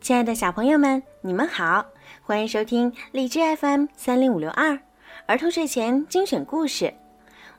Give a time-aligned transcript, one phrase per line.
[0.00, 1.86] 亲爱的小朋友们，你们好，
[2.22, 4.78] 欢迎收听荔枝 FM 三零五六二
[5.26, 6.92] 儿童睡前精选故事，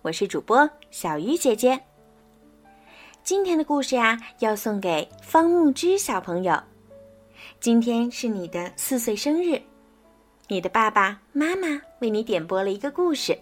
[0.01, 1.79] 我是主播小鱼姐姐。
[3.23, 6.61] 今天的故事呀，要送给方木之小朋友。
[7.61, 9.61] 今天是你的四岁生日，
[10.49, 13.39] 你的爸爸妈妈为你点播了一个故事。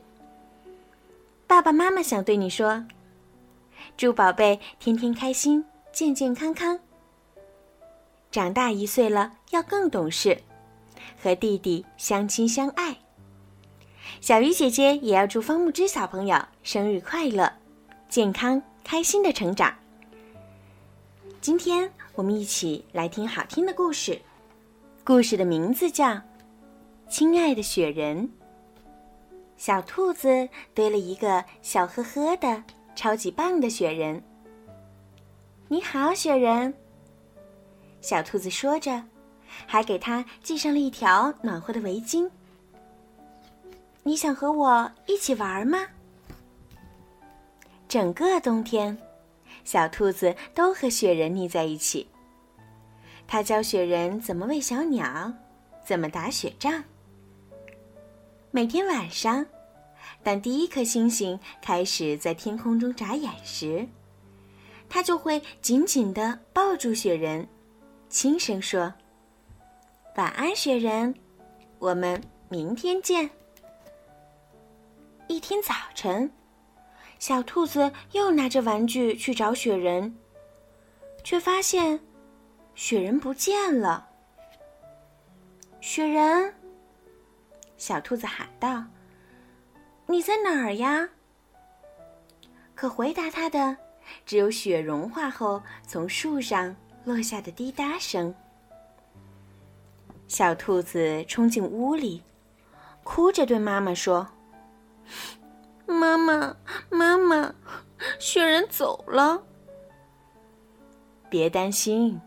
[1.47, 2.85] 爸爸妈妈想对你说：
[3.97, 6.79] 祝宝贝天天开心，健健康康。
[8.31, 10.41] 长大一岁了，要更懂事，
[11.21, 12.95] 和弟弟相亲相爱。
[14.21, 17.51] 小鱼姐姐也要祝方木之小朋友生日快乐，
[18.07, 19.75] 健康开心的成长。
[21.41, 24.21] 今天我们一起来听好听的故事，
[25.03, 26.07] 故事的名字叫
[27.09, 28.27] 《亲爱的雪人》。
[29.57, 32.63] 小兔子堆了一个笑呵呵的、
[32.95, 34.23] 超级棒的雪人。
[35.67, 36.73] 你好，雪人。
[38.01, 39.03] 小兔子说着，
[39.65, 42.29] 还给它系上了一条暖和的围巾。
[44.03, 45.85] 你想和我一起玩吗？
[47.87, 48.97] 整个冬天，
[49.63, 52.07] 小兔子都和雪人腻在一起。
[53.27, 55.31] 它教雪人怎么喂小鸟，
[55.85, 56.83] 怎么打雪仗。
[58.49, 59.45] 每天晚上，
[60.23, 63.87] 当第一颗星星开始在天空中眨眼时，
[64.89, 67.47] 它就会紧紧地抱住雪人。
[68.11, 68.93] 轻声说
[70.17, 71.15] ：“晚安，雪人，
[71.79, 73.29] 我们明天见。”
[75.27, 76.29] 一天早晨，
[77.19, 80.13] 小兔子又拿着玩具去找雪人，
[81.23, 81.97] 却发现
[82.75, 84.05] 雪人不见了。
[85.79, 86.53] 雪人，
[87.77, 88.83] 小兔子喊道
[90.05, 91.07] ：“你在哪儿呀？”
[92.75, 93.77] 可回答它的
[94.25, 96.75] 只有雪融化后从树上。
[97.03, 98.33] 落下的滴答声。
[100.27, 102.23] 小兔子冲进屋里，
[103.03, 104.27] 哭着对妈妈说
[105.85, 106.55] ：“妈妈，
[106.89, 107.53] 妈妈，
[108.19, 109.43] 雪人走了。”
[111.29, 112.19] 别担心，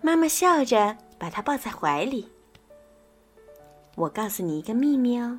[0.00, 2.30] 妈妈笑着把它抱在怀里。
[3.96, 5.38] 我告诉你一个秘密哦，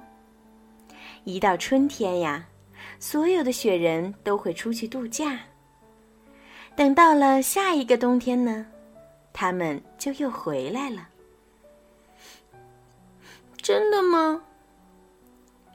[1.25, 2.47] 一到春天呀，
[2.99, 5.39] 所有的雪人都会出去度假。
[6.75, 8.65] 等到了下一个冬天呢，
[9.31, 11.07] 它们就又回来了。
[13.55, 14.43] 真的吗？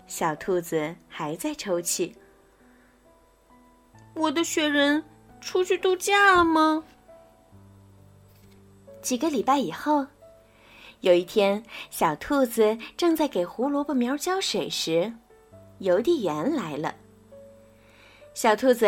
[0.07, 2.15] 小兔子还在抽泣。
[4.15, 5.03] 我的雪人
[5.41, 6.85] 出去度假了吗？
[9.01, 10.07] 几个礼拜以后，
[11.01, 15.11] 有一天，小兔子正在给胡萝卜苗浇水时，
[15.79, 16.95] 邮递员来了。
[18.35, 18.87] 小兔子。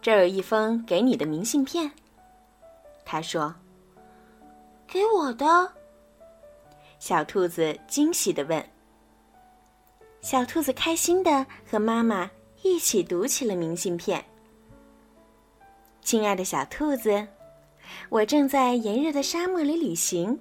[0.00, 1.90] 这儿有一封给你的明信片。
[3.04, 3.54] 他说
[4.86, 5.72] ：“给我的。”
[6.98, 8.64] 小兔子惊喜的问。
[10.20, 12.30] 小兔子开心的和妈妈
[12.62, 14.24] 一起读起了明信片。
[16.02, 17.26] 亲爱的小兔子，
[18.08, 20.38] 我正在炎热的沙漠里旅行。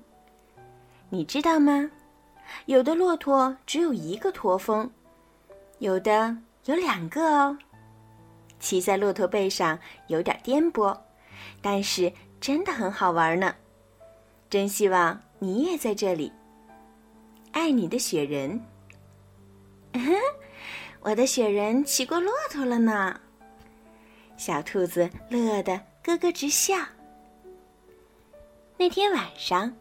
[1.10, 1.90] 你知道吗？
[2.66, 4.90] 有的骆驼只有一个驼峰，
[5.80, 6.36] 有的
[6.66, 7.58] 有两个哦。
[8.60, 10.98] 骑在骆驼背上有点颠簸，
[11.62, 13.56] 但是真的很好玩呢。
[14.50, 16.32] 真希望你也在这里。
[17.52, 18.62] 爱你的雪人。
[21.02, 23.20] 我的雪人骑过骆驼了呢。
[24.36, 26.76] 小兔子乐得咯咯直笑。
[28.78, 29.74] 那天晚上，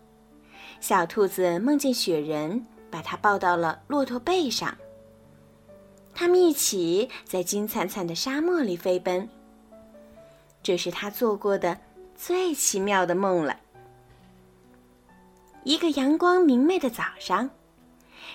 [0.81, 4.75] 小兔子梦见雪人把它抱到了骆驼背上。
[6.19, 9.29] 他们一起在金灿灿的沙漠里飞奔。
[10.63, 11.79] 这是他做过的
[12.15, 13.61] 最奇妙的梦了。
[15.63, 17.51] 一个阳光明媚的早上，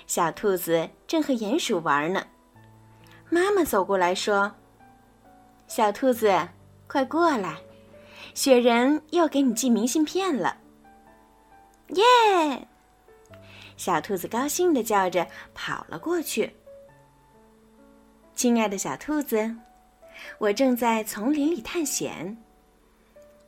[0.06, 2.28] 小兔子正和鼹鼠玩呢。
[3.32, 4.52] 妈妈走过来说
[5.68, 6.50] ：“小兔子，
[6.86, 7.58] 快过来，
[8.36, 10.58] 雪人又给你寄明信片了。”
[11.90, 12.68] 耶！
[13.76, 15.26] 小兔子高兴的叫着
[15.56, 16.54] 跑了过去。
[18.36, 19.56] 亲爱的小兔子，
[20.40, 22.36] 我正在丛林里探险。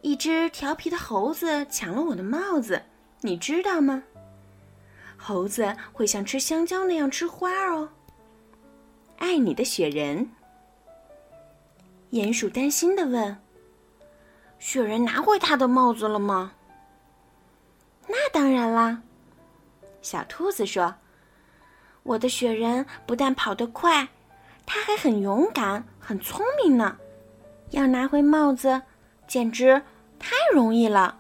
[0.02, 2.84] 一只调皮的猴子抢了我的帽子，
[3.22, 4.04] 你知道吗？
[5.18, 7.90] 猴子会像吃香蕉那样吃花哦。
[9.18, 10.30] 爱你的雪人。
[12.12, 13.36] 鼹鼠担心的问
[14.60, 16.54] ：“雪人拿回他的帽子了吗？”
[18.08, 19.02] 那当然啦，
[20.02, 20.94] 小兔子说
[22.04, 24.08] ：“我的雪人不但跑得快。”
[24.65, 26.98] 他还很勇敢，很聪明呢。
[27.71, 28.81] 要拿回帽子，
[29.27, 29.81] 简直
[30.19, 31.19] 太容易了。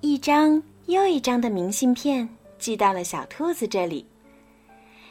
[0.00, 2.28] 一张又一张的明信片
[2.58, 4.06] 寄到了小兔子这里。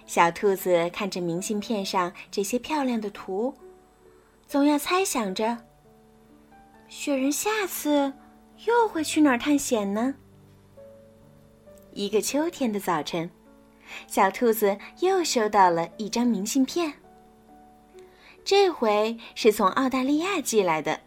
[0.05, 3.53] 小兔子看着明信片上这些漂亮的图，
[4.47, 5.57] 总要猜想着：
[6.87, 8.13] 雪人下次
[8.65, 10.15] 又会去哪儿探险呢？
[11.91, 13.29] 一个秋天的早晨，
[14.07, 16.93] 小兔子又收到了一张明信片。
[18.43, 20.99] 这回是从澳大利亚寄来的。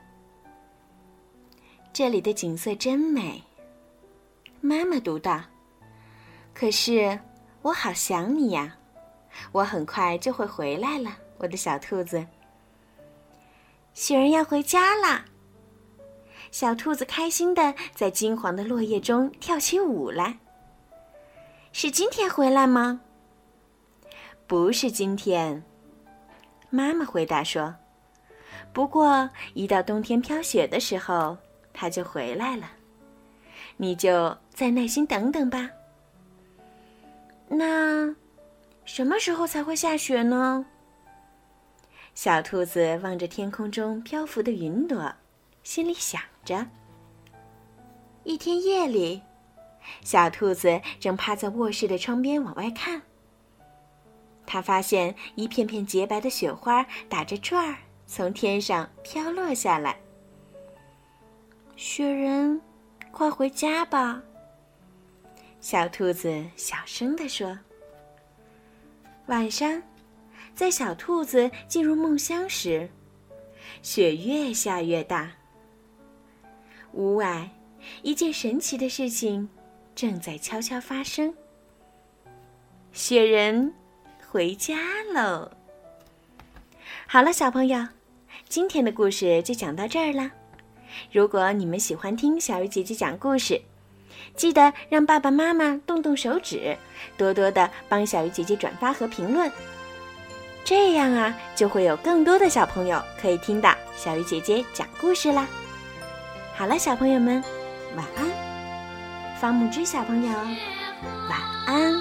[1.93, 3.43] 这里的景色真美，
[4.61, 5.43] 妈妈读道。
[6.53, 7.19] 可是
[7.63, 8.77] 我好想你呀，
[9.53, 12.27] 我很快就会回来了，我的小兔子。
[13.95, 15.25] 雪人要回家啦！
[16.51, 20.39] 小兔子开心的在金黄的落叶中跳起舞来。
[21.73, 23.01] 是今天回来吗？
[24.47, 25.63] 不是今天。
[26.69, 27.75] 妈妈回答说
[28.73, 31.37] ：“不过一到冬天飘雪的时候，
[31.73, 32.71] 它就回来了。
[33.77, 35.71] 你就再耐心等等吧。”
[37.49, 38.15] 那
[38.85, 40.67] 什么时候才会下雪呢？
[42.15, 45.13] 小兔子望着天空中漂浮的云朵，
[45.63, 46.67] 心里想着。
[48.25, 49.23] 一天夜里，
[50.03, 53.03] 小兔子正趴在卧室的窗边往外看。
[54.47, 57.77] 他发现一片片洁白的雪花打着转儿
[58.07, 59.97] 从天上飘落下来。
[61.77, 62.61] 雪人，
[63.13, 64.23] 快回家吧！
[65.61, 67.59] 小兔子小声地说。
[69.27, 69.81] 晚上，
[70.55, 72.91] 在小兔子进入梦乡时，
[73.83, 75.31] 雪越下越大。
[76.93, 77.49] 屋外，
[78.03, 79.49] 一件神奇的事情
[80.01, 81.35] 正在悄悄发生。
[82.91, 83.71] 雪人。
[84.31, 84.79] 回家
[85.13, 85.51] 喽！
[87.07, 87.87] 好了，小朋友，
[88.49, 90.31] 今天的故事就讲到这儿啦。
[91.13, 93.61] 如果你们喜欢听小鱼姐姐讲故事，
[94.35, 96.79] 记得让爸爸妈妈动动手指，
[97.19, 99.53] 多多的帮小鱼姐姐转发和评论，
[100.65, 105.47] 这样啊，就会有更多的小朋友可以听到小鱼姐姐讲故事啦。
[106.55, 107.43] 好了，小朋友们，
[107.97, 108.40] 晚安。
[109.41, 110.31] 伐木之小朋友，
[111.31, 112.00] 晚安。